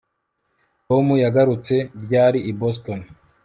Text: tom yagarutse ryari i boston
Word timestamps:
tom 0.87 1.05
yagarutse 1.23 1.75
ryari 2.03 2.39
i 2.51 2.53
boston 2.59 2.99